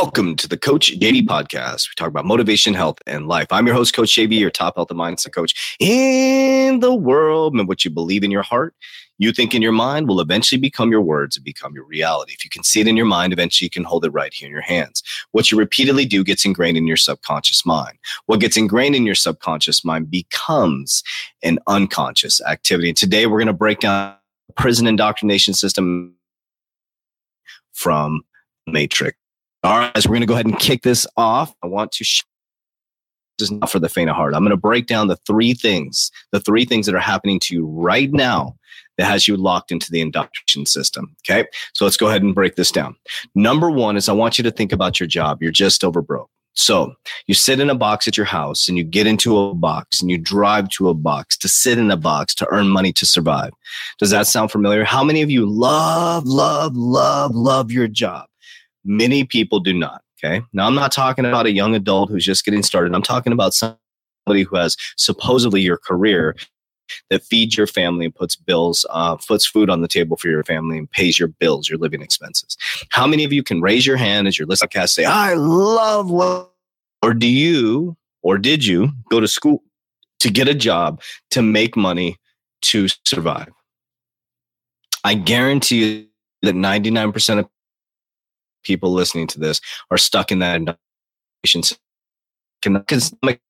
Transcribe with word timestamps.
Welcome 0.00 0.36
to 0.36 0.46
the 0.46 0.56
Coach 0.56 0.96
JV 0.96 1.22
podcast. 1.22 1.88
We 1.88 1.94
talk 1.96 2.06
about 2.06 2.24
motivation, 2.24 2.72
health, 2.72 2.98
and 3.04 3.26
life. 3.26 3.48
I'm 3.50 3.66
your 3.66 3.74
host, 3.74 3.96
Coach 3.96 4.10
JV, 4.10 4.38
your 4.38 4.48
top 4.48 4.76
health 4.76 4.92
and 4.92 5.00
mindset 5.00 5.32
coach 5.32 5.76
in 5.80 6.78
the 6.78 6.94
world. 6.94 7.54
And 7.54 7.66
what 7.66 7.84
you 7.84 7.90
believe 7.90 8.22
in 8.22 8.30
your 8.30 8.44
heart, 8.44 8.76
you 9.18 9.32
think 9.32 9.56
in 9.56 9.60
your 9.60 9.72
mind 9.72 10.06
will 10.06 10.20
eventually 10.20 10.60
become 10.60 10.92
your 10.92 11.00
words 11.00 11.36
and 11.36 11.44
become 11.44 11.74
your 11.74 11.82
reality. 11.82 12.32
If 12.32 12.44
you 12.44 12.48
can 12.48 12.62
see 12.62 12.80
it 12.80 12.86
in 12.86 12.96
your 12.96 13.06
mind, 13.06 13.32
eventually 13.32 13.66
you 13.66 13.70
can 13.70 13.82
hold 13.82 14.04
it 14.04 14.10
right 14.10 14.32
here 14.32 14.46
in 14.46 14.52
your 14.52 14.62
hands. 14.62 15.02
What 15.32 15.50
you 15.50 15.58
repeatedly 15.58 16.04
do 16.04 16.22
gets 16.22 16.44
ingrained 16.44 16.76
in 16.76 16.86
your 16.86 16.96
subconscious 16.96 17.66
mind. 17.66 17.98
What 18.26 18.38
gets 18.38 18.56
ingrained 18.56 18.94
in 18.94 19.04
your 19.04 19.16
subconscious 19.16 19.84
mind 19.84 20.12
becomes 20.12 21.02
an 21.42 21.58
unconscious 21.66 22.40
activity. 22.42 22.90
And 22.90 22.96
today 22.96 23.26
we're 23.26 23.38
going 23.38 23.48
to 23.48 23.52
break 23.52 23.80
down 23.80 24.14
prison 24.54 24.86
indoctrination 24.86 25.54
system 25.54 26.14
from 27.72 28.22
Matrix. 28.68 29.18
All 29.64 29.78
right, 29.78 29.96
so 29.96 30.08
we're 30.08 30.14
going 30.14 30.20
to 30.20 30.26
go 30.26 30.34
ahead 30.34 30.46
and 30.46 30.58
kick 30.58 30.82
this 30.82 31.06
off. 31.16 31.54
I 31.62 31.66
want 31.66 31.92
to. 31.92 32.04
Sh- 32.04 32.22
this 33.38 33.50
is 33.50 33.52
not 33.52 33.70
for 33.70 33.78
the 33.78 33.88
faint 33.88 34.10
of 34.10 34.16
heart. 34.16 34.34
I'm 34.34 34.42
going 34.42 34.50
to 34.50 34.56
break 34.56 34.86
down 34.86 35.06
the 35.06 35.16
three 35.16 35.54
things, 35.54 36.10
the 36.32 36.40
three 36.40 36.64
things 36.64 36.86
that 36.86 36.94
are 36.94 37.00
happening 37.00 37.38
to 37.40 37.54
you 37.54 37.66
right 37.66 38.10
now 38.12 38.56
that 38.96 39.06
has 39.06 39.28
you 39.28 39.36
locked 39.36 39.70
into 39.70 39.90
the 39.90 40.00
induction 40.00 40.66
system. 40.66 41.14
Okay, 41.22 41.48
so 41.72 41.84
let's 41.84 41.96
go 41.96 42.08
ahead 42.08 42.22
and 42.22 42.34
break 42.34 42.56
this 42.56 42.72
down. 42.72 42.96
Number 43.34 43.70
one 43.70 43.96
is 43.96 44.08
I 44.08 44.12
want 44.12 44.38
you 44.38 44.44
to 44.44 44.50
think 44.50 44.72
about 44.72 44.98
your 44.98 45.06
job. 45.06 45.40
You're 45.40 45.52
just 45.52 45.84
over 45.84 46.02
broke. 46.02 46.30
So 46.54 46.94
you 47.28 47.34
sit 47.34 47.60
in 47.60 47.70
a 47.70 47.74
box 47.76 48.08
at 48.08 48.16
your 48.16 48.26
house 48.26 48.68
and 48.68 48.76
you 48.76 48.82
get 48.82 49.06
into 49.06 49.38
a 49.38 49.54
box 49.54 50.00
and 50.00 50.10
you 50.10 50.18
drive 50.18 50.68
to 50.70 50.88
a 50.88 50.94
box 50.94 51.36
to 51.38 51.48
sit 51.48 51.78
in 51.78 51.88
a 51.92 51.96
box 51.96 52.34
to 52.36 52.48
earn 52.50 52.68
money 52.68 52.92
to 52.94 53.06
survive. 53.06 53.52
Does 54.00 54.10
that 54.10 54.26
sound 54.26 54.50
familiar? 54.50 54.82
How 54.82 55.04
many 55.04 55.22
of 55.22 55.30
you 55.30 55.48
love, 55.48 56.26
love, 56.26 56.76
love, 56.76 57.36
love 57.36 57.70
your 57.70 57.86
job? 57.86 58.26
Many 58.88 59.24
people 59.24 59.60
do 59.60 59.74
not. 59.74 60.02
Okay. 60.18 60.42
Now, 60.52 60.66
I'm 60.66 60.74
not 60.74 60.90
talking 60.90 61.24
about 61.24 61.46
a 61.46 61.52
young 61.52 61.74
adult 61.74 62.10
who's 62.10 62.24
just 62.24 62.44
getting 62.44 62.62
started. 62.62 62.94
I'm 62.94 63.02
talking 63.02 63.32
about 63.32 63.54
somebody 63.54 64.42
who 64.42 64.56
has 64.56 64.76
supposedly 64.96 65.60
your 65.60 65.76
career 65.76 66.34
that 67.10 67.22
feeds 67.22 67.56
your 67.56 67.66
family 67.66 68.06
and 68.06 68.14
puts 68.14 68.34
bills, 68.34 68.86
uh, 68.90 69.16
puts 69.16 69.46
food 69.46 69.68
on 69.70 69.82
the 69.82 69.88
table 69.88 70.16
for 70.16 70.28
your 70.28 70.42
family 70.42 70.78
and 70.78 70.90
pays 70.90 71.18
your 71.18 71.28
bills, 71.28 71.68
your 71.68 71.78
living 71.78 72.00
expenses. 72.00 72.56
How 72.90 73.06
many 73.06 73.24
of 73.24 73.32
you 73.32 73.42
can 73.42 73.60
raise 73.60 73.86
your 73.86 73.98
hand 73.98 74.26
as 74.26 74.38
your 74.38 74.46
list 74.48 74.64
cast 74.70 74.94
say, 74.94 75.04
I 75.04 75.34
love 75.34 76.10
what, 76.10 76.50
or 77.02 77.14
do 77.14 77.28
you, 77.28 77.96
or 78.22 78.38
did 78.38 78.64
you 78.64 78.90
go 79.10 79.20
to 79.20 79.28
school 79.28 79.62
to 80.20 80.30
get 80.30 80.48
a 80.48 80.54
job 80.54 81.00
to 81.30 81.42
make 81.42 81.76
money 81.76 82.16
to 82.62 82.88
survive? 83.04 83.50
I 85.04 85.14
guarantee 85.14 85.84
you 85.84 86.06
that 86.42 86.54
99% 86.54 87.38
of 87.38 87.48
people 88.68 88.92
listening 88.92 89.26
to 89.26 89.40
this 89.40 89.60
are 89.90 89.98
stuck 89.98 90.30
in 90.30 90.38
that 90.40 90.78
economic 92.62 93.40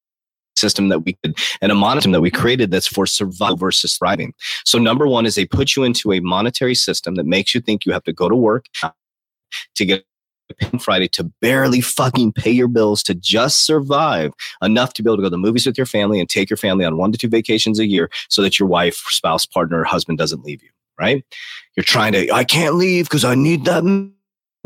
system 0.57 0.89
that 0.89 1.01
we 1.01 1.17
could 1.23 1.37
and 1.61 1.73
a 1.73 1.75
monetary 1.75 2.13
that 2.13 2.21
we 2.21 2.31
created 2.31 2.71
that's 2.71 2.87
for 2.87 3.05
survival 3.05 3.57
versus 3.57 3.97
thriving. 3.97 4.33
So 4.65 4.79
number 4.79 5.07
one 5.07 5.27
is 5.27 5.35
they 5.35 5.45
put 5.45 5.77
you 5.77 5.83
into 5.83 6.13
a 6.13 6.21
monetary 6.21 6.75
system 6.75 7.17
that 7.17 7.27
makes 7.27 7.55
you 7.55 7.61
think 7.61 7.85
you 7.85 7.93
have 7.93 8.05
to 8.05 8.13
go 8.13 8.29
to 8.29 8.37
work 8.37 8.67
to 9.75 9.85
get 9.85 10.05
Friday 10.81 11.09
to 11.09 11.25
barely 11.43 11.81
fucking 11.81 12.33
pay 12.33 12.51
your 12.51 12.69
bills 12.69 13.03
to 13.03 13.15
just 13.15 13.67
survive 13.67 14.33
enough 14.63 14.95
to 14.95 15.03
be 15.03 15.11
able 15.11 15.17
to 15.17 15.23
go 15.23 15.27
to 15.27 15.31
the 15.31 15.39
movies 15.39 15.67
with 15.67 15.77
your 15.77 15.87
family 15.87 16.21
and 16.21 16.29
take 16.29 16.49
your 16.49 16.57
family 16.57 16.85
on 16.85 16.97
one 16.97 17.13
to 17.13 17.19
two 17.19 17.29
vacations 17.29 17.79
a 17.79 17.87
year 17.87 18.09
so 18.29 18.41
that 18.41 18.59
your 18.59 18.69
wife, 18.69 18.97
spouse, 19.09 19.45
partner, 19.45 19.85
husband 19.85 20.17
doesn't 20.17 20.45
leave 20.45 20.63
you, 20.63 20.71
right? 20.99 21.25
You're 21.77 21.85
trying 21.85 22.13
to, 22.13 22.33
I 22.33 22.45
can't 22.45 22.77
leave 22.77 23.05
because 23.07 23.25
I 23.25 23.35
need 23.35 23.67
that 23.67 23.85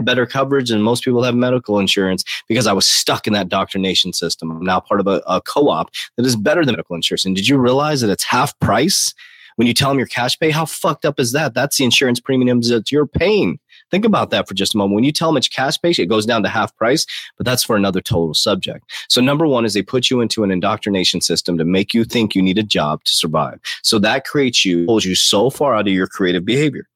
better 0.04 0.26
coverage 0.26 0.70
and 0.70 0.82
most 0.82 1.04
people 1.04 1.22
have 1.22 1.34
medical 1.34 1.78
insurance 1.78 2.24
because 2.48 2.66
I 2.66 2.72
was 2.72 2.86
stuck 2.86 3.26
in 3.26 3.32
that 3.32 3.48
doctrination 3.48 4.12
system. 4.12 4.50
I'm 4.50 4.64
now 4.64 4.80
part 4.80 5.00
of 5.00 5.06
a, 5.06 5.22
a 5.26 5.40
co-op 5.40 5.90
that 6.16 6.26
is 6.26 6.36
better 6.36 6.64
than 6.64 6.74
medical 6.74 6.96
insurance. 6.96 7.24
And 7.24 7.34
did 7.34 7.48
you 7.48 7.58
realize 7.58 8.00
that 8.00 8.10
it's 8.10 8.24
half 8.24 8.58
price 8.60 9.14
when 9.56 9.66
you 9.66 9.74
tell 9.74 9.90
them 9.90 9.98
your 9.98 10.06
cash 10.06 10.38
pay? 10.38 10.50
How 10.50 10.64
fucked 10.64 11.04
up 11.04 11.20
is 11.20 11.32
that? 11.32 11.54
That's 11.54 11.76
the 11.76 11.84
insurance 11.84 12.20
premiums 12.20 12.68
that 12.68 12.90
you're 12.90 13.06
paying. 13.06 13.58
Think 13.90 14.04
about 14.04 14.30
that 14.30 14.48
for 14.48 14.54
just 14.54 14.74
a 14.74 14.78
moment. 14.78 14.94
When 14.94 15.04
you 15.04 15.12
tell 15.12 15.28
them 15.28 15.36
it's 15.36 15.48
cash 15.48 15.80
pay, 15.80 15.90
it 15.90 16.08
goes 16.08 16.24
down 16.24 16.42
to 16.42 16.48
half 16.48 16.74
price, 16.76 17.06
but 17.36 17.44
that's 17.44 17.62
for 17.62 17.76
another 17.76 18.00
total 18.00 18.34
subject. 18.34 18.90
So 19.08 19.20
number 19.20 19.46
one 19.46 19.64
is 19.64 19.74
they 19.74 19.82
put 19.82 20.10
you 20.10 20.20
into 20.20 20.42
an 20.44 20.50
indoctrination 20.50 21.20
system 21.20 21.58
to 21.58 21.64
make 21.64 21.92
you 21.92 22.04
think 22.04 22.34
you 22.34 22.42
need 22.42 22.58
a 22.58 22.62
job 22.62 23.04
to 23.04 23.12
survive. 23.12 23.60
So 23.82 23.98
that 23.98 24.24
creates 24.24 24.64
you, 24.64 24.86
pulls 24.86 25.04
you 25.04 25.14
so 25.14 25.50
far 25.50 25.74
out 25.74 25.86
of 25.86 25.92
your 25.92 26.06
creative 26.06 26.44
behavior. 26.44 26.86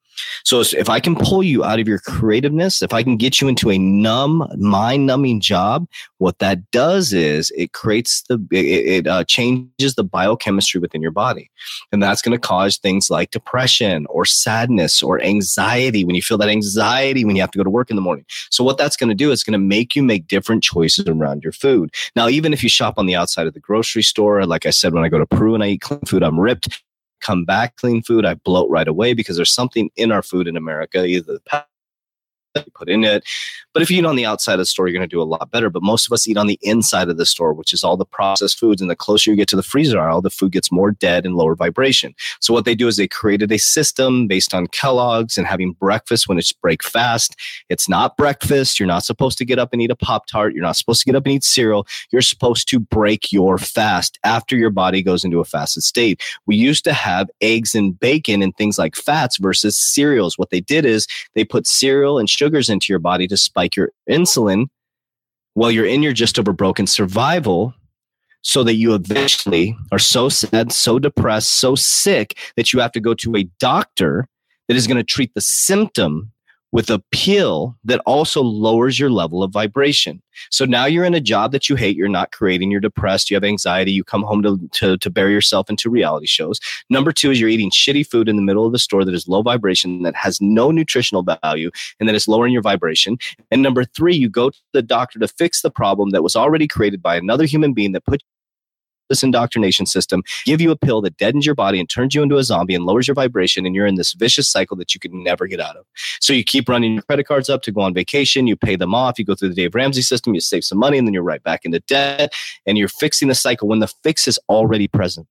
So 0.44 0.60
if 0.60 0.88
I 0.88 1.00
can 1.00 1.16
pull 1.16 1.42
you 1.42 1.64
out 1.64 1.80
of 1.80 1.88
your 1.88 1.98
creativeness, 1.98 2.82
if 2.82 2.92
I 2.92 3.02
can 3.02 3.16
get 3.16 3.40
you 3.40 3.48
into 3.48 3.70
a 3.70 3.78
numb, 3.78 4.48
mind 4.56 5.06
numbing 5.06 5.40
job, 5.40 5.86
what 6.18 6.38
that 6.38 6.70
does 6.70 7.12
is 7.12 7.52
it 7.56 7.72
creates 7.72 8.22
the, 8.28 8.44
it, 8.52 8.56
it 8.56 9.06
uh, 9.06 9.24
changes 9.24 9.94
the 9.96 10.04
biochemistry 10.04 10.80
within 10.80 11.02
your 11.02 11.10
body. 11.10 11.50
And 11.92 12.02
that's 12.02 12.22
going 12.22 12.38
to 12.38 12.46
cause 12.46 12.76
things 12.76 13.10
like 13.10 13.30
depression 13.30 14.06
or 14.08 14.24
sadness 14.24 15.02
or 15.02 15.20
anxiety 15.22 16.04
when 16.04 16.14
you 16.14 16.22
feel 16.22 16.38
that 16.38 16.48
anxiety 16.48 17.24
when 17.24 17.36
you 17.36 17.42
have 17.42 17.50
to 17.50 17.58
go 17.58 17.64
to 17.64 17.70
work 17.70 17.90
in 17.90 17.96
the 17.96 18.02
morning. 18.02 18.24
So 18.50 18.64
what 18.64 18.78
that's 18.78 18.96
going 18.96 19.08
to 19.08 19.14
do 19.14 19.30
is 19.30 19.44
going 19.44 19.52
to 19.52 19.58
make 19.58 19.94
you 19.94 20.02
make 20.02 20.28
different 20.28 20.62
choices 20.62 21.06
around 21.06 21.42
your 21.42 21.52
food. 21.52 21.92
Now, 22.14 22.28
even 22.28 22.52
if 22.52 22.62
you 22.62 22.68
shop 22.68 22.94
on 22.96 23.06
the 23.06 23.14
outside 23.14 23.46
of 23.46 23.54
the 23.54 23.60
grocery 23.60 24.02
store, 24.02 24.44
like 24.46 24.66
I 24.66 24.70
said, 24.70 24.92
when 24.92 25.04
I 25.04 25.08
go 25.08 25.18
to 25.18 25.26
Peru 25.26 25.54
and 25.54 25.62
I 25.62 25.68
eat 25.68 25.80
clean 25.80 26.00
food, 26.00 26.22
I'm 26.22 26.38
ripped 26.38 26.82
come 27.20 27.44
back 27.44 27.76
clean 27.76 28.02
food, 28.02 28.24
I 28.24 28.34
bloat 28.34 28.70
right 28.70 28.88
away 28.88 29.14
because 29.14 29.36
there's 29.36 29.52
something 29.52 29.90
in 29.96 30.12
our 30.12 30.22
food 30.22 30.46
in 30.46 30.56
America, 30.56 31.04
either 31.04 31.32
the 31.32 31.40
you 32.64 32.72
put 32.74 32.88
in 32.88 33.04
it. 33.04 33.24
But 33.72 33.82
if 33.82 33.90
you 33.90 33.98
eat 33.98 34.06
on 34.06 34.16
the 34.16 34.24
outside 34.24 34.54
of 34.54 34.60
the 34.60 34.66
store, 34.66 34.88
you're 34.88 34.96
going 34.96 35.08
to 35.08 35.14
do 35.14 35.20
a 35.20 35.24
lot 35.24 35.50
better. 35.50 35.68
But 35.68 35.82
most 35.82 36.06
of 36.06 36.12
us 36.12 36.26
eat 36.26 36.38
on 36.38 36.46
the 36.46 36.58
inside 36.62 37.10
of 37.10 37.18
the 37.18 37.26
store, 37.26 37.52
which 37.52 37.74
is 37.74 37.84
all 37.84 37.96
the 37.96 38.06
processed 38.06 38.58
foods. 38.58 38.80
And 38.80 38.90
the 38.90 38.96
closer 38.96 39.30
you 39.30 39.36
get 39.36 39.48
to 39.48 39.56
the 39.56 39.62
freezer 39.62 40.00
aisle, 40.00 40.22
the 40.22 40.30
food 40.30 40.52
gets 40.52 40.72
more 40.72 40.92
dead 40.92 41.26
and 41.26 41.36
lower 41.36 41.54
vibration. 41.54 42.14
So 42.40 42.54
what 42.54 42.64
they 42.64 42.74
do 42.74 42.88
is 42.88 42.96
they 42.96 43.08
created 43.08 43.52
a 43.52 43.58
system 43.58 44.26
based 44.26 44.54
on 44.54 44.66
Kellogg's 44.68 45.36
and 45.36 45.46
having 45.46 45.72
breakfast 45.72 46.28
when 46.28 46.38
it's 46.38 46.52
break 46.52 46.82
fast. 46.82 47.36
It's 47.68 47.88
not 47.88 48.16
breakfast. 48.16 48.80
You're 48.80 48.86
not 48.86 49.04
supposed 49.04 49.36
to 49.38 49.44
get 49.44 49.58
up 49.58 49.72
and 49.72 49.82
eat 49.82 49.90
a 49.90 49.96
Pop 49.96 50.26
Tart. 50.26 50.54
You're 50.54 50.62
not 50.62 50.76
supposed 50.76 51.00
to 51.00 51.06
get 51.06 51.16
up 51.16 51.26
and 51.26 51.34
eat 51.34 51.44
cereal. 51.44 51.86
You're 52.10 52.22
supposed 52.22 52.68
to 52.70 52.80
break 52.80 53.30
your 53.32 53.58
fast 53.58 54.18
after 54.24 54.56
your 54.56 54.70
body 54.70 55.02
goes 55.02 55.24
into 55.24 55.40
a 55.40 55.44
fasted 55.44 55.82
state. 55.82 56.22
We 56.46 56.56
used 56.56 56.84
to 56.84 56.92
have 56.92 57.28
eggs 57.40 57.74
and 57.74 57.98
bacon 57.98 58.42
and 58.42 58.56
things 58.56 58.78
like 58.78 58.96
fats 58.96 59.36
versus 59.36 59.76
cereals. 59.76 60.38
What 60.38 60.50
they 60.50 60.60
did 60.60 60.84
is 60.84 61.06
they 61.34 61.44
put 61.44 61.66
cereal 61.66 62.18
and 62.18 62.28
sugars 62.46 62.70
into 62.70 62.92
your 62.92 63.00
body 63.00 63.26
to 63.26 63.36
spike 63.36 63.74
your 63.74 63.90
insulin 64.08 64.66
while 65.54 65.70
you're 65.70 65.86
in 65.86 66.02
your 66.02 66.12
just 66.12 66.38
over 66.38 66.52
broken 66.52 66.86
survival 66.86 67.74
so 68.42 68.62
that 68.62 68.74
you 68.74 68.94
eventually 68.94 69.76
are 69.90 69.98
so 69.98 70.28
sad, 70.28 70.70
so 70.70 71.00
depressed, 71.00 71.50
so 71.50 71.74
sick 71.74 72.38
that 72.56 72.72
you 72.72 72.78
have 72.78 72.92
to 72.92 73.00
go 73.00 73.14
to 73.14 73.34
a 73.34 73.42
doctor 73.58 74.28
that 74.68 74.76
is 74.76 74.86
going 74.86 74.96
to 74.96 75.02
treat 75.02 75.34
the 75.34 75.40
symptom 75.40 76.30
with 76.72 76.90
a 76.90 77.02
pill 77.10 77.76
that 77.84 78.00
also 78.06 78.42
lowers 78.42 78.98
your 78.98 79.10
level 79.10 79.42
of 79.42 79.52
vibration. 79.52 80.22
So 80.50 80.64
now 80.64 80.84
you're 80.84 81.04
in 81.04 81.14
a 81.14 81.20
job 81.20 81.52
that 81.52 81.68
you 81.68 81.76
hate, 81.76 81.96
you're 81.96 82.08
not 82.08 82.32
creating, 82.32 82.70
you're 82.70 82.80
depressed, 82.80 83.30
you 83.30 83.36
have 83.36 83.44
anxiety, 83.44 83.92
you 83.92 84.04
come 84.04 84.22
home 84.22 84.42
to, 84.42 84.58
to, 84.72 84.98
to 84.98 85.10
bury 85.10 85.32
yourself 85.32 85.70
into 85.70 85.88
reality 85.88 86.26
shows. 86.26 86.60
Number 86.90 87.12
two 87.12 87.30
is 87.30 87.40
you're 87.40 87.48
eating 87.48 87.70
shitty 87.70 88.06
food 88.06 88.28
in 88.28 88.36
the 88.36 88.42
middle 88.42 88.66
of 88.66 88.72
the 88.72 88.78
store 88.78 89.04
that 89.04 89.14
is 89.14 89.28
low 89.28 89.42
vibration, 89.42 90.02
that 90.02 90.14
has 90.16 90.40
no 90.40 90.70
nutritional 90.70 91.22
value, 91.22 91.70
and 91.98 92.08
that 92.08 92.14
is 92.14 92.28
lowering 92.28 92.52
your 92.52 92.62
vibration. 92.62 93.16
And 93.50 93.62
number 93.62 93.84
three, 93.84 94.14
you 94.14 94.28
go 94.28 94.50
to 94.50 94.58
the 94.72 94.82
doctor 94.82 95.18
to 95.18 95.28
fix 95.28 95.62
the 95.62 95.70
problem 95.70 96.10
that 96.10 96.22
was 96.22 96.36
already 96.36 96.66
created 96.66 97.00
by 97.00 97.16
another 97.16 97.44
human 97.44 97.72
being 97.72 97.92
that 97.92 98.04
put 98.04 98.22
this 99.08 99.22
indoctrination 99.22 99.86
system, 99.86 100.22
give 100.44 100.60
you 100.60 100.70
a 100.70 100.76
pill 100.76 101.00
that 101.02 101.16
deadens 101.16 101.46
your 101.46 101.54
body 101.54 101.78
and 101.80 101.88
turns 101.88 102.14
you 102.14 102.22
into 102.22 102.36
a 102.36 102.44
zombie 102.44 102.74
and 102.74 102.84
lowers 102.84 103.08
your 103.08 103.14
vibration, 103.14 103.66
and 103.66 103.74
you're 103.74 103.86
in 103.86 103.96
this 103.96 104.12
vicious 104.12 104.48
cycle 104.48 104.76
that 104.76 104.94
you 104.94 105.00
can 105.00 105.22
never 105.22 105.46
get 105.46 105.60
out 105.60 105.76
of. 105.76 105.84
So 106.20 106.32
you 106.32 106.44
keep 106.44 106.68
running 106.68 106.94
your 106.94 107.02
credit 107.02 107.26
cards 107.26 107.48
up 107.48 107.62
to 107.62 107.72
go 107.72 107.80
on 107.80 107.94
vacation, 107.94 108.46
you 108.46 108.56
pay 108.56 108.76
them 108.76 108.94
off, 108.94 109.18
you 109.18 109.24
go 109.24 109.34
through 109.34 109.50
the 109.50 109.54
Dave 109.54 109.74
Ramsey 109.74 110.02
system, 110.02 110.34
you 110.34 110.40
save 110.40 110.64
some 110.64 110.78
money, 110.78 110.98
and 110.98 111.06
then 111.06 111.14
you're 111.14 111.22
right 111.22 111.42
back 111.42 111.64
into 111.64 111.80
debt, 111.80 112.32
and 112.66 112.78
you're 112.78 112.88
fixing 112.88 113.28
the 113.28 113.34
cycle 113.34 113.68
when 113.68 113.80
the 113.80 113.88
fix 114.02 114.28
is 114.28 114.38
already 114.48 114.88
present. 114.88 115.26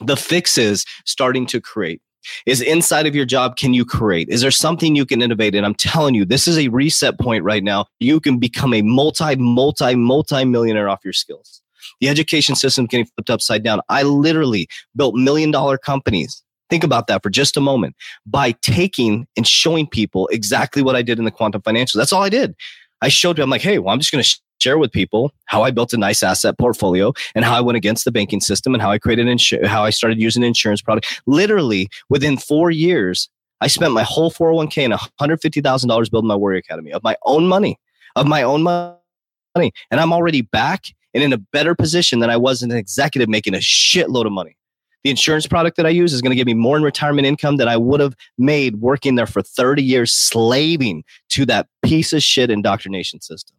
The 0.00 0.16
fix 0.16 0.56
is 0.56 0.84
starting 1.04 1.46
to 1.46 1.60
create. 1.60 2.00
Is 2.46 2.60
inside 2.60 3.06
of 3.06 3.14
your 3.14 3.24
job 3.24 3.56
can 3.56 3.72
you 3.72 3.84
create? 3.84 4.28
Is 4.28 4.42
there 4.42 4.50
something 4.50 4.94
you 4.94 5.06
can 5.06 5.22
innovate 5.22 5.54
and 5.54 5.64
i'm 5.64 5.74
telling 5.74 6.14
you 6.14 6.24
this 6.26 6.46
is 6.46 6.58
a 6.58 6.68
reset 6.68 7.18
point 7.18 7.44
right 7.44 7.64
now. 7.64 7.86
You 7.98 8.20
can 8.20 8.38
become 8.38 8.74
a 8.74 8.82
multi 8.82 9.36
multi 9.36 9.94
multi 9.94 10.44
millionaire 10.44 10.88
off 10.88 11.00
your 11.02 11.14
skills 11.14 11.62
the 12.00 12.08
education 12.08 12.54
system 12.54 12.86
getting 12.86 13.06
flipped 13.06 13.30
upside 13.30 13.62
down. 13.62 13.80
I 13.88 14.02
literally 14.02 14.68
built 14.96 15.14
million 15.14 15.50
dollar 15.50 15.78
companies. 15.78 16.42
Think 16.68 16.84
about 16.84 17.08
that 17.08 17.22
for 17.22 17.30
just 17.30 17.56
a 17.56 17.60
moment 17.60 17.96
by 18.24 18.52
taking 18.62 19.26
and 19.36 19.46
showing 19.46 19.88
people 19.88 20.28
exactly 20.28 20.82
what 20.82 20.94
I 20.94 21.02
did 21.02 21.18
in 21.18 21.24
the 21.24 21.30
quantum 21.32 21.62
financials. 21.62 21.94
That's 21.94 22.12
all 22.12 22.22
I 22.22 22.28
did. 22.28 22.54
I 23.02 23.08
showed 23.08 23.36
them, 23.36 23.44
I'm 23.44 23.50
like, 23.50 23.62
hey, 23.62 23.78
well, 23.78 23.92
I'm 23.92 23.98
just 23.98 24.12
going 24.12 24.22
to 24.22 24.40
share 24.60 24.78
with 24.78 24.92
people 24.92 25.32
how 25.46 25.62
I 25.62 25.70
built 25.70 25.92
a 25.92 25.96
nice 25.96 26.22
asset 26.22 26.58
portfolio 26.58 27.12
and 27.34 27.44
how 27.44 27.56
I 27.56 27.60
went 27.60 27.76
against 27.76 28.04
the 28.04 28.12
banking 28.12 28.40
system 28.40 28.74
and 28.74 28.82
how 28.82 28.90
I 28.90 28.98
created 28.98 29.26
insu- 29.26 29.64
how 29.64 29.84
I 29.84 29.90
started 29.90 30.20
using 30.20 30.42
insurance 30.42 30.82
product. 30.82 31.20
Literally 31.26 31.88
within 32.08 32.36
four 32.36 32.70
years, 32.70 33.28
I 33.60 33.66
spent 33.66 33.92
my 33.92 34.02
whole 34.02 34.30
401k 34.30 34.84
and 34.84 34.94
$150,000 34.94 36.10
building 36.10 36.28
my 36.28 36.36
Warrior 36.36 36.58
Academy 36.58 36.92
of 36.92 37.02
my 37.02 37.16
own 37.24 37.46
money, 37.46 37.78
of 38.16 38.26
my 38.26 38.42
own 38.42 38.62
money. 38.62 39.72
And 39.90 40.00
I'm 40.00 40.12
already 40.12 40.42
back 40.42 40.84
and 41.14 41.22
in 41.22 41.32
a 41.32 41.38
better 41.38 41.74
position 41.74 42.20
than 42.20 42.30
I 42.30 42.36
was 42.36 42.62
an 42.62 42.70
executive 42.70 43.28
making 43.28 43.54
a 43.54 43.58
shitload 43.58 44.26
of 44.26 44.32
money. 44.32 44.56
The 45.02 45.10
insurance 45.10 45.46
product 45.46 45.76
that 45.78 45.86
I 45.86 45.90
use 45.90 46.12
is 46.12 46.20
going 46.20 46.30
to 46.30 46.36
give 46.36 46.46
me 46.46 46.54
more 46.54 46.76
in 46.76 46.82
retirement 46.82 47.26
income 47.26 47.56
than 47.56 47.68
I 47.68 47.76
would 47.76 48.00
have 48.00 48.14
made 48.36 48.76
working 48.76 49.14
there 49.14 49.26
for 49.26 49.40
30 49.40 49.82
years, 49.82 50.12
slaving 50.12 51.04
to 51.30 51.46
that 51.46 51.68
piece 51.82 52.12
of 52.12 52.22
shit 52.22 52.50
indoctrination 52.50 53.20
system. 53.20 53.56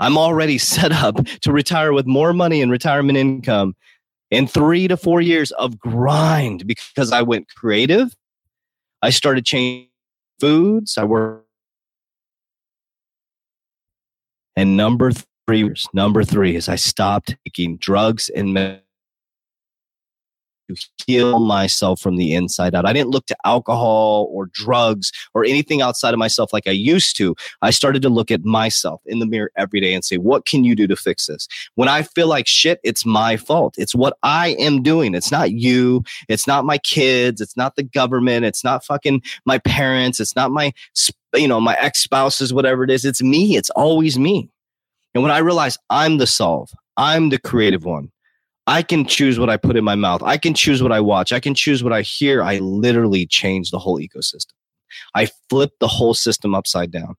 I'm 0.00 0.18
already 0.18 0.58
set 0.58 0.92
up 0.92 1.24
to 1.42 1.52
retire 1.52 1.92
with 1.92 2.06
more 2.06 2.32
money 2.32 2.60
in 2.60 2.70
retirement 2.70 3.16
income 3.16 3.76
in 4.30 4.48
three 4.48 4.88
to 4.88 4.96
four 4.96 5.20
years 5.20 5.52
of 5.52 5.78
grind 5.78 6.66
because 6.66 7.12
I 7.12 7.22
went 7.22 7.46
creative. 7.54 8.14
I 9.02 9.10
started 9.10 9.46
changing 9.46 9.88
foods. 10.40 10.98
I 10.98 11.04
worked. 11.04 11.44
And 14.56 14.76
number 14.76 15.12
three, 15.46 15.72
number 15.92 16.24
three 16.24 16.56
is 16.56 16.68
I 16.68 16.76
stopped 16.76 17.36
taking 17.44 17.76
drugs 17.78 18.28
and 18.30 18.80
to 20.68 20.76
heal 21.06 21.38
myself 21.38 22.00
from 22.00 22.16
the 22.16 22.34
inside 22.34 22.74
out. 22.74 22.86
I 22.86 22.92
didn't 22.92 23.10
look 23.10 23.26
to 23.26 23.36
alcohol 23.44 24.28
or 24.32 24.46
drugs 24.46 25.12
or 25.34 25.44
anything 25.44 25.80
outside 25.80 26.12
of 26.12 26.18
myself 26.18 26.52
like 26.52 26.66
I 26.66 26.72
used 26.72 27.16
to. 27.18 27.34
I 27.62 27.70
started 27.70 28.02
to 28.02 28.08
look 28.08 28.30
at 28.30 28.44
myself 28.44 29.00
in 29.06 29.18
the 29.18 29.26
mirror 29.26 29.50
every 29.56 29.80
day 29.80 29.94
and 29.94 30.04
say, 30.04 30.16
what 30.16 30.46
can 30.46 30.64
you 30.64 30.74
do 30.74 30.86
to 30.86 30.96
fix 30.96 31.26
this? 31.26 31.46
When 31.74 31.88
I 31.88 32.02
feel 32.02 32.26
like 32.28 32.46
shit, 32.46 32.80
it's 32.82 33.06
my 33.06 33.36
fault. 33.36 33.74
It's 33.78 33.94
what 33.94 34.16
I 34.22 34.56
am 34.58 34.82
doing. 34.82 35.14
It's 35.14 35.30
not 35.30 35.52
you. 35.52 36.02
It's 36.28 36.46
not 36.46 36.64
my 36.64 36.78
kids. 36.78 37.40
It's 37.40 37.56
not 37.56 37.76
the 37.76 37.84
government. 37.84 38.44
It's 38.44 38.64
not 38.64 38.84
fucking 38.84 39.22
my 39.44 39.58
parents. 39.58 40.20
It's 40.20 40.36
not 40.36 40.50
my, 40.50 40.72
you 41.34 41.48
know, 41.48 41.60
my 41.60 41.76
ex 41.78 42.00
spouses, 42.00 42.52
whatever 42.52 42.84
it 42.84 42.90
is. 42.90 43.04
It's 43.04 43.22
me. 43.22 43.56
It's 43.56 43.70
always 43.70 44.18
me. 44.18 44.50
And 45.16 45.22
when 45.22 45.32
I 45.32 45.38
realize 45.38 45.78
I'm 45.88 46.18
the 46.18 46.26
solve, 46.26 46.68
I'm 46.98 47.30
the 47.30 47.38
creative 47.38 47.86
one, 47.86 48.12
I 48.66 48.82
can 48.82 49.06
choose 49.06 49.38
what 49.38 49.48
I 49.48 49.56
put 49.56 49.74
in 49.74 49.82
my 49.82 49.94
mouth. 49.94 50.22
I 50.22 50.36
can 50.36 50.52
choose 50.52 50.82
what 50.82 50.92
I 50.92 51.00
watch. 51.00 51.32
I 51.32 51.40
can 51.40 51.54
choose 51.54 51.82
what 51.82 51.94
I 51.94 52.02
hear. 52.02 52.42
I 52.42 52.58
literally 52.58 53.24
change 53.24 53.70
the 53.70 53.78
whole 53.78 53.98
ecosystem. 53.98 54.52
I 55.14 55.28
flip 55.48 55.70
the 55.80 55.88
whole 55.88 56.12
system 56.12 56.54
upside 56.54 56.90
down. 56.90 57.14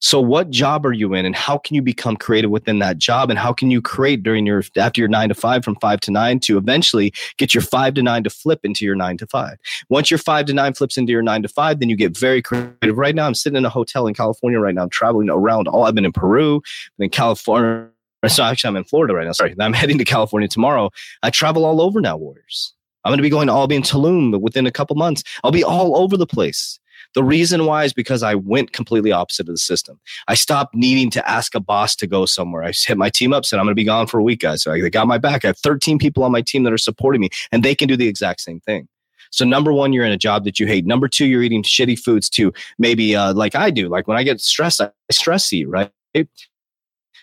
So 0.00 0.20
what 0.20 0.50
job 0.50 0.86
are 0.86 0.92
you 0.92 1.14
in 1.14 1.26
and 1.26 1.34
how 1.34 1.58
can 1.58 1.74
you 1.74 1.82
become 1.82 2.16
creative 2.16 2.50
within 2.50 2.78
that 2.78 2.98
job 2.98 3.30
and 3.30 3.38
how 3.38 3.52
can 3.52 3.70
you 3.70 3.82
create 3.82 4.22
during 4.22 4.46
your 4.46 4.62
after 4.76 5.00
your 5.00 5.08
9 5.08 5.28
to 5.30 5.34
5 5.34 5.64
from 5.64 5.76
5 5.76 6.00
to 6.00 6.10
9 6.10 6.40
to 6.40 6.56
eventually 6.56 7.12
get 7.36 7.52
your 7.52 7.62
5 7.62 7.94
to 7.94 8.02
9 8.02 8.24
to 8.24 8.30
flip 8.30 8.60
into 8.62 8.84
your 8.84 8.94
9 8.94 9.16
to 9.18 9.26
5. 9.26 9.56
Once 9.88 10.10
your 10.10 10.18
5 10.18 10.46
to 10.46 10.54
9 10.54 10.74
flips 10.74 10.96
into 10.96 11.12
your 11.12 11.22
9 11.22 11.42
to 11.42 11.48
5 11.48 11.80
then 11.80 11.88
you 11.88 11.96
get 11.96 12.16
very 12.16 12.40
creative. 12.40 12.96
Right 12.96 13.14
now 13.14 13.26
I'm 13.26 13.34
sitting 13.34 13.56
in 13.56 13.64
a 13.64 13.70
hotel 13.70 14.06
in 14.06 14.14
California 14.14 14.60
right 14.60 14.74
now 14.74 14.82
I'm 14.82 14.90
traveling 14.90 15.30
around 15.30 15.68
all 15.68 15.84
I've 15.84 15.94
been 15.94 16.04
in 16.04 16.12
Peru, 16.12 16.62
been 16.96 17.04
in 17.04 17.10
California 17.10 17.88
so 18.26 18.42
actually 18.42 18.68
I'm 18.68 18.76
in 18.76 18.84
Florida 18.84 19.14
right 19.14 19.26
now. 19.26 19.32
Sorry. 19.32 19.54
I'm 19.60 19.72
heading 19.74 19.98
to 19.98 20.04
California 20.04 20.48
tomorrow. 20.48 20.90
I 21.22 21.30
travel 21.30 21.64
all 21.64 21.80
over 21.80 22.00
now, 22.00 22.16
Warriors. 22.16 22.74
I'm 23.04 23.10
going 23.10 23.18
to 23.18 23.22
be 23.22 23.30
going 23.30 23.46
to 23.46 23.52
Albany 23.52 23.76
and 23.76 23.84
Tulum 23.84 24.40
within 24.40 24.66
a 24.66 24.72
couple 24.72 24.96
months. 24.96 25.22
I'll 25.44 25.52
be 25.52 25.62
all 25.62 25.96
over 25.96 26.16
the 26.16 26.26
place. 26.26 26.80
The 27.14 27.24
reason 27.24 27.66
why 27.66 27.84
is 27.84 27.92
because 27.92 28.22
I 28.22 28.34
went 28.34 28.72
completely 28.72 29.12
opposite 29.12 29.48
of 29.48 29.54
the 29.54 29.58
system. 29.58 29.98
I 30.28 30.34
stopped 30.34 30.74
needing 30.74 31.10
to 31.10 31.28
ask 31.28 31.54
a 31.54 31.60
boss 31.60 31.96
to 31.96 32.06
go 32.06 32.26
somewhere. 32.26 32.62
I 32.62 32.72
hit 32.72 32.98
my 32.98 33.10
team 33.10 33.32
up, 33.32 33.44
said, 33.44 33.58
I'm 33.58 33.66
going 33.66 33.72
to 33.72 33.80
be 33.80 33.84
gone 33.84 34.06
for 34.06 34.18
a 34.18 34.22
week, 34.22 34.40
guys. 34.40 34.62
So 34.62 34.72
they 34.72 34.90
got 34.90 35.06
my 35.06 35.18
back. 35.18 35.44
I 35.44 35.48
have 35.48 35.58
13 35.58 35.98
people 35.98 36.24
on 36.24 36.32
my 36.32 36.42
team 36.42 36.62
that 36.64 36.72
are 36.72 36.78
supporting 36.78 37.20
me, 37.20 37.30
and 37.52 37.62
they 37.62 37.74
can 37.74 37.88
do 37.88 37.96
the 37.96 38.08
exact 38.08 38.40
same 38.40 38.60
thing. 38.60 38.88
So 39.30 39.44
number 39.44 39.72
one, 39.72 39.92
you're 39.92 40.04
in 40.04 40.12
a 40.12 40.18
job 40.18 40.44
that 40.44 40.58
you 40.58 40.66
hate. 40.66 40.86
Number 40.86 41.08
two, 41.08 41.26
you're 41.26 41.42
eating 41.42 41.62
shitty 41.62 41.98
foods 41.98 42.28
too. 42.28 42.52
Maybe 42.78 43.14
uh, 43.14 43.34
like 43.34 43.54
I 43.54 43.70
do. 43.70 43.88
Like 43.88 44.08
when 44.08 44.16
I 44.16 44.22
get 44.22 44.40
stressed, 44.40 44.80
I 44.80 44.90
stress 45.10 45.52
eat, 45.52 45.68
right? 45.68 45.90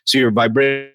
So 0.03 0.17
your 0.17 0.31
vibration 0.31 0.94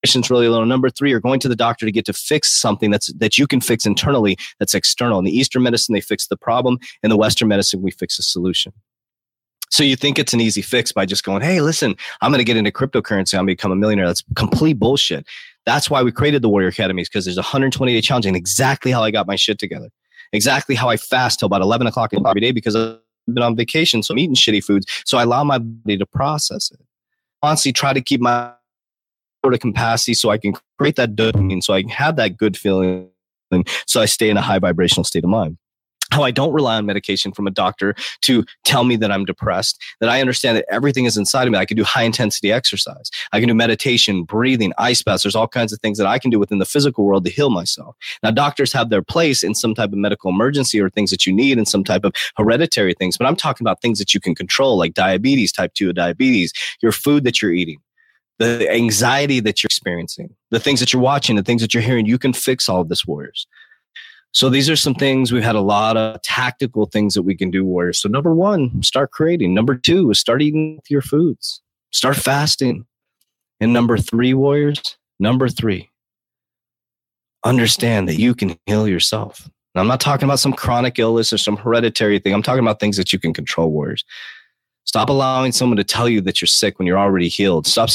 vibration's 0.00 0.30
really 0.30 0.48
low. 0.48 0.64
Number 0.64 0.90
three, 0.90 1.10
you're 1.10 1.20
going 1.20 1.40
to 1.40 1.48
the 1.48 1.56
doctor 1.56 1.86
to 1.86 1.92
get 1.92 2.04
to 2.06 2.12
fix 2.12 2.50
something 2.50 2.90
that's 2.90 3.12
that 3.14 3.38
you 3.38 3.46
can 3.46 3.60
fix 3.60 3.86
internally 3.86 4.36
that's 4.58 4.74
external. 4.74 5.18
In 5.18 5.24
the 5.24 5.36
Eastern 5.36 5.62
medicine, 5.62 5.92
they 5.92 6.00
fix 6.00 6.26
the 6.26 6.36
problem. 6.36 6.78
In 7.02 7.10
the 7.10 7.16
Western 7.16 7.48
medicine, 7.48 7.82
we 7.82 7.90
fix 7.90 8.16
the 8.16 8.22
solution. 8.22 8.72
So 9.70 9.84
you 9.84 9.94
think 9.94 10.18
it's 10.18 10.32
an 10.32 10.40
easy 10.40 10.62
fix 10.62 10.90
by 10.90 11.06
just 11.06 11.22
going, 11.22 11.42
hey, 11.42 11.60
listen, 11.60 11.94
I'm 12.22 12.32
going 12.32 12.40
to 12.40 12.44
get 12.44 12.56
into 12.56 12.72
cryptocurrency. 12.72 13.34
I'm 13.34 13.40
going 13.40 13.48
to 13.48 13.52
become 13.52 13.70
a 13.70 13.76
millionaire. 13.76 14.06
That's 14.06 14.24
complete 14.34 14.80
bullshit. 14.80 15.24
That's 15.64 15.88
why 15.88 16.02
we 16.02 16.10
created 16.10 16.42
the 16.42 16.48
Warrior 16.48 16.68
Academies 16.68 17.08
because 17.08 17.24
there's 17.24 17.36
a 17.36 17.42
120 17.42 17.92
day 17.92 18.00
challenge 18.00 18.26
and 18.26 18.34
exactly 18.34 18.90
how 18.90 19.04
I 19.04 19.12
got 19.12 19.28
my 19.28 19.36
shit 19.36 19.58
together. 19.58 19.88
Exactly 20.32 20.74
how 20.74 20.88
I 20.88 20.96
fast 20.96 21.38
till 21.38 21.46
about 21.46 21.60
11 21.60 21.86
o'clock 21.86 22.12
every 22.14 22.40
day 22.40 22.50
because 22.50 22.74
I've 22.74 22.98
been 23.28 23.42
on 23.42 23.54
vacation. 23.54 24.02
So 24.02 24.12
I'm 24.12 24.18
eating 24.18 24.34
shitty 24.34 24.64
foods. 24.64 24.86
So 25.04 25.18
I 25.18 25.22
allow 25.22 25.44
my 25.44 25.58
body 25.58 25.98
to 25.98 26.06
process 26.06 26.70
it. 26.72 26.80
Honestly, 27.42 27.72
try 27.72 27.92
to 27.92 28.00
keep 28.00 28.20
my 28.20 28.52
sort 29.44 29.54
of 29.54 29.60
capacity 29.60 30.14
so 30.14 30.30
I 30.30 30.38
can 30.38 30.54
create 30.78 30.96
that 30.96 31.16
dopamine, 31.16 31.62
so 31.62 31.74
I 31.74 31.82
can 31.82 31.90
have 31.90 32.16
that 32.16 32.36
good 32.36 32.56
feeling, 32.56 33.08
so 33.86 34.00
I 34.00 34.06
stay 34.06 34.30
in 34.30 34.36
a 34.36 34.42
high 34.42 34.58
vibrational 34.58 35.04
state 35.04 35.24
of 35.24 35.30
mind. 35.30 35.56
how 36.10 36.22
I 36.22 36.30
don't 36.30 36.52
rely 36.52 36.76
on 36.76 36.86
medication 36.86 37.32
from 37.32 37.46
a 37.46 37.50
doctor 37.50 37.94
to 38.22 38.44
tell 38.64 38.84
me 38.84 38.96
that 38.96 39.12
I'm 39.12 39.24
depressed, 39.24 39.80
that 40.00 40.08
I 40.08 40.20
understand 40.20 40.56
that 40.56 40.66
everything 40.68 41.04
is 41.04 41.16
inside 41.16 41.46
of 41.46 41.52
me. 41.52 41.58
I 41.58 41.64
can 41.64 41.76
do 41.76 41.84
high 41.84 42.02
intensity 42.02 42.52
exercise. 42.52 43.10
I 43.32 43.38
can 43.38 43.48
do 43.48 43.54
meditation, 43.54 44.24
breathing, 44.24 44.72
ice 44.78 45.02
baths. 45.02 45.22
There's 45.22 45.36
all 45.36 45.48
kinds 45.48 45.72
of 45.72 45.80
things 45.80 45.98
that 45.98 46.06
I 46.06 46.18
can 46.18 46.30
do 46.30 46.38
within 46.38 46.58
the 46.58 46.64
physical 46.64 47.04
world 47.04 47.24
to 47.24 47.30
heal 47.30 47.50
myself. 47.50 47.96
Now, 48.22 48.30
doctors 48.30 48.72
have 48.72 48.90
their 48.90 49.02
place 49.02 49.42
in 49.42 49.54
some 49.54 49.74
type 49.74 49.92
of 49.92 49.98
medical 49.98 50.30
emergency 50.30 50.80
or 50.80 50.90
things 50.90 51.10
that 51.10 51.26
you 51.26 51.32
need 51.32 51.58
and 51.58 51.68
some 51.68 51.84
type 51.84 52.04
of 52.04 52.12
hereditary 52.36 52.94
things, 52.94 53.16
but 53.16 53.26
I'm 53.26 53.36
talking 53.36 53.64
about 53.64 53.80
things 53.80 53.98
that 53.98 54.14
you 54.14 54.20
can 54.20 54.34
control, 54.34 54.76
like 54.76 54.94
diabetes, 54.94 55.52
type 55.52 55.74
2 55.74 55.92
diabetes, 55.92 56.52
your 56.82 56.92
food 56.92 57.24
that 57.24 57.40
you're 57.40 57.52
eating 57.52 57.78
the 58.40 58.68
anxiety 58.72 59.38
that 59.38 59.62
you're 59.62 59.68
experiencing, 59.68 60.34
the 60.50 60.58
things 60.58 60.80
that 60.80 60.92
you're 60.92 61.02
watching, 61.02 61.36
the 61.36 61.42
things 61.42 61.60
that 61.60 61.74
you're 61.74 61.82
hearing, 61.82 62.06
you 62.06 62.18
can 62.18 62.32
fix 62.32 62.68
all 62.68 62.80
of 62.80 62.88
this, 62.88 63.06
warriors. 63.06 63.46
So 64.32 64.48
these 64.48 64.70
are 64.70 64.76
some 64.76 64.94
things 64.94 65.30
we've 65.30 65.42
had 65.42 65.56
a 65.56 65.60
lot 65.60 65.96
of 65.96 66.22
tactical 66.22 66.86
things 66.86 67.14
that 67.14 67.22
we 67.22 67.36
can 67.36 67.50
do, 67.50 67.64
warriors. 67.64 68.00
So 68.00 68.08
number 68.08 68.34
one, 68.34 68.82
start 68.82 69.10
creating. 69.10 69.52
Number 69.54 69.76
two 69.76 70.10
is 70.10 70.18
start 70.18 70.40
eating 70.40 70.80
your 70.88 71.02
foods. 71.02 71.60
Start 71.92 72.16
fasting. 72.16 72.86
And 73.60 73.74
number 73.74 73.98
three, 73.98 74.32
warriors, 74.32 74.80
number 75.18 75.48
three, 75.48 75.90
understand 77.44 78.08
that 78.08 78.18
you 78.18 78.34
can 78.34 78.56
heal 78.66 78.88
yourself. 78.88 79.50
I'm 79.74 79.86
not 79.86 80.00
talking 80.00 80.24
about 80.24 80.40
some 80.40 80.52
chronic 80.52 80.98
illness 80.98 81.32
or 81.32 81.38
some 81.38 81.56
hereditary 81.56 82.18
thing. 82.18 82.32
I'm 82.32 82.42
talking 82.42 82.64
about 82.64 82.80
things 82.80 82.96
that 82.96 83.12
you 83.12 83.18
can 83.18 83.34
control, 83.34 83.70
warriors. 83.70 84.04
Stop 84.84 85.10
allowing 85.10 85.52
someone 85.52 85.76
to 85.76 85.84
tell 85.84 86.08
you 86.08 86.20
that 86.22 86.40
you're 86.40 86.48
sick 86.48 86.78
when 86.78 86.86
you're 86.86 86.98
already 86.98 87.28
healed. 87.28 87.66
Stop 87.66 87.90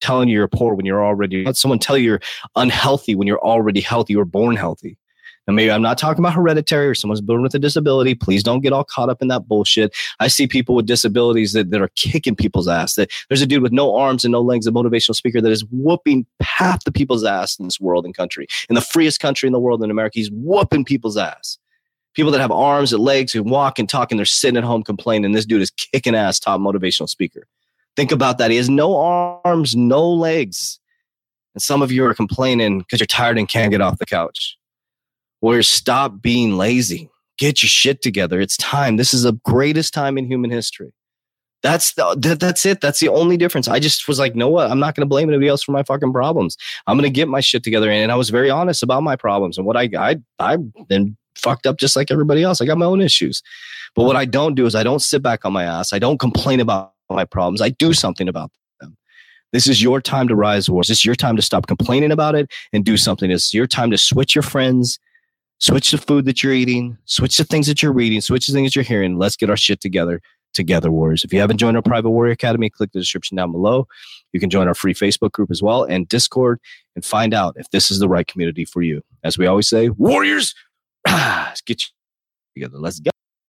telling 0.00 0.28
you 0.28 0.34
you're 0.34 0.48
poor 0.48 0.74
when 0.74 0.86
you're 0.86 1.04
already 1.04 1.44
let 1.44 1.56
someone 1.56 1.78
tell 1.78 1.96
you 1.96 2.04
you're 2.04 2.20
unhealthy 2.56 3.14
when 3.14 3.26
you're 3.26 3.44
already 3.44 3.80
healthy 3.80 4.14
were 4.16 4.24
born 4.24 4.56
healthy 4.56 4.98
and 5.46 5.54
maybe 5.54 5.70
I'm 5.70 5.82
not 5.82 5.98
talking 5.98 6.24
about 6.24 6.34
hereditary 6.34 6.88
or 6.88 6.94
someone's 6.94 7.20
born 7.20 7.42
with 7.42 7.54
a 7.54 7.58
disability. 7.58 8.14
Please 8.14 8.42
don't 8.42 8.60
get 8.60 8.72
all 8.72 8.84
caught 8.84 9.08
up 9.08 9.22
in 9.22 9.28
that 9.28 9.46
bullshit. 9.46 9.94
I 10.18 10.28
see 10.28 10.46
people 10.46 10.74
with 10.74 10.86
disabilities 10.86 11.52
that, 11.52 11.70
that 11.70 11.80
are 11.80 11.90
kicking 11.94 12.34
people's 12.34 12.66
ass. 12.66 12.94
That 12.94 13.12
there's 13.28 13.42
a 13.42 13.46
dude 13.46 13.62
with 13.62 13.72
no 13.72 13.94
arms 13.94 14.24
and 14.24 14.32
no 14.32 14.40
legs, 14.40 14.66
a 14.66 14.72
motivational 14.72 15.14
speaker 15.14 15.40
that 15.40 15.52
is 15.52 15.64
whooping 15.70 16.26
half 16.40 16.84
the 16.84 16.92
people's 16.92 17.24
ass 17.24 17.58
in 17.58 17.64
this 17.64 17.80
world 17.80 18.04
and 18.04 18.16
country. 18.16 18.48
In 18.68 18.74
the 18.74 18.80
freest 18.80 19.20
country 19.20 19.46
in 19.46 19.52
the 19.52 19.60
world 19.60 19.82
in 19.84 19.90
America, 19.90 20.18
he's 20.18 20.30
whooping 20.32 20.84
people's 20.84 21.16
ass. 21.16 21.58
People 22.14 22.32
that 22.32 22.40
have 22.40 22.50
arms 22.50 22.92
and 22.92 23.02
legs 23.02 23.32
who 23.32 23.42
walk 23.42 23.78
and 23.78 23.88
talk 23.88 24.10
and 24.10 24.18
they're 24.18 24.24
sitting 24.24 24.56
at 24.56 24.64
home 24.64 24.82
complaining. 24.82 25.32
This 25.32 25.46
dude 25.46 25.62
is 25.62 25.70
kicking 25.70 26.14
ass, 26.14 26.40
top 26.40 26.60
motivational 26.60 27.08
speaker. 27.08 27.46
Think 27.96 28.12
about 28.12 28.38
that. 28.38 28.50
He 28.50 28.56
has 28.58 28.68
no 28.68 28.96
arms, 28.96 29.74
no 29.74 30.06
legs. 30.08 30.78
And 31.54 31.62
some 31.62 31.80
of 31.80 31.90
you 31.90 32.04
are 32.04 32.14
complaining 32.14 32.80
because 32.80 33.00
you're 33.00 33.06
tired 33.06 33.38
and 33.38 33.48
can't 33.48 33.70
get 33.70 33.80
off 33.80 33.98
the 33.98 34.06
couch. 34.06 34.58
Warriors, 35.40 35.68
stop 35.68 36.20
being 36.20 36.58
lazy. 36.58 37.10
Get 37.38 37.62
your 37.62 37.68
shit 37.68 38.02
together. 38.02 38.40
It's 38.40 38.56
time. 38.58 38.96
This 38.96 39.14
is 39.14 39.22
the 39.22 39.32
greatest 39.44 39.94
time 39.94 40.18
in 40.18 40.26
human 40.26 40.50
history. 40.50 40.92
That's 41.62 41.94
the, 41.94 42.14
that, 42.20 42.40
that's 42.40 42.66
it. 42.66 42.80
That's 42.80 43.00
the 43.00 43.08
only 43.08 43.36
difference. 43.36 43.66
I 43.66 43.80
just 43.80 44.06
was 44.06 44.18
like, 44.18 44.34
no, 44.34 44.48
what? 44.48 44.70
I'm 44.70 44.78
not 44.78 44.94
going 44.94 45.02
to 45.02 45.08
blame 45.08 45.28
anybody 45.28 45.48
else 45.48 45.62
for 45.62 45.72
my 45.72 45.82
fucking 45.82 46.12
problems. 46.12 46.56
I'm 46.86 46.96
going 46.96 47.10
to 47.10 47.14
get 47.14 47.28
my 47.28 47.40
shit 47.40 47.64
together. 47.64 47.90
And 47.90 48.12
I 48.12 48.16
was 48.16 48.30
very 48.30 48.50
honest 48.50 48.82
about 48.82 49.02
my 49.02 49.16
problems 49.16 49.56
and 49.56 49.66
what 49.66 49.76
I, 49.76 49.88
I, 49.98 50.16
I 50.38 50.58
then 50.88 51.16
fucked 51.34 51.66
up 51.66 51.78
just 51.78 51.96
like 51.96 52.10
everybody 52.10 52.42
else. 52.42 52.60
I 52.60 52.66
got 52.66 52.78
my 52.78 52.86
own 52.86 53.00
issues. 53.00 53.42
But 53.94 54.04
what 54.04 54.16
I 54.16 54.26
don't 54.26 54.54
do 54.54 54.66
is 54.66 54.74
I 54.74 54.82
don't 54.82 55.00
sit 55.00 55.22
back 55.22 55.44
on 55.44 55.52
my 55.52 55.64
ass. 55.64 55.92
I 55.92 55.98
don't 55.98 56.20
complain 56.20 56.60
about 56.60 56.92
my 57.10 57.24
problems. 57.24 57.60
I 57.60 57.70
do 57.70 57.92
something 57.92 58.28
about 58.28 58.50
them. 58.80 58.96
This 59.52 59.66
is 59.66 59.82
your 59.82 60.00
time 60.00 60.28
to 60.28 60.36
rise 60.36 60.68
wars. 60.68 60.88
This 60.88 60.98
is 60.98 61.04
your 61.04 61.14
time 61.14 61.36
to 61.36 61.42
stop 61.42 61.66
complaining 61.66 62.12
about 62.12 62.34
it 62.34 62.50
and 62.72 62.84
do 62.84 62.96
something. 62.96 63.30
It's 63.30 63.54
your 63.54 63.66
time 63.66 63.90
to 63.90 63.98
switch 63.98 64.34
your 64.34 64.42
friends 64.42 64.98
switch 65.58 65.90
the 65.90 65.98
food 65.98 66.24
that 66.26 66.42
you're 66.42 66.52
eating, 66.52 66.98
switch 67.04 67.36
the 67.36 67.44
things 67.44 67.66
that 67.66 67.82
you're 67.82 67.92
reading, 67.92 68.20
switch 68.20 68.46
the 68.46 68.52
things 68.52 68.68
that 68.68 68.76
you're 68.76 68.84
hearing. 68.84 69.18
Let's 69.18 69.36
get 69.36 69.50
our 69.50 69.56
shit 69.56 69.80
together 69.80 70.20
together, 70.54 70.90
Warriors. 70.90 71.22
If 71.22 71.34
you 71.34 71.40
haven't 71.40 71.58
joined 71.58 71.76
our 71.76 71.82
private 71.82 72.10
Warrior 72.10 72.32
Academy, 72.32 72.70
click 72.70 72.90
the 72.92 72.98
description 72.98 73.36
down 73.36 73.52
below. 73.52 73.86
You 74.32 74.40
can 74.40 74.48
join 74.48 74.68
our 74.68 74.74
free 74.74 74.94
Facebook 74.94 75.32
group 75.32 75.50
as 75.50 75.62
well 75.62 75.84
and 75.84 76.08
Discord 76.08 76.60
and 76.94 77.04
find 77.04 77.34
out 77.34 77.56
if 77.58 77.68
this 77.70 77.90
is 77.90 77.98
the 77.98 78.08
right 78.08 78.26
community 78.26 78.64
for 78.64 78.82
you. 78.82 79.02
As 79.22 79.36
we 79.36 79.46
always 79.46 79.68
say, 79.68 79.90
Warriors, 79.90 80.54
let's 81.06 81.60
get 81.60 81.82
you 81.82 81.88
together. 82.54 82.78
Let's 82.78 83.00
go. 83.00 83.10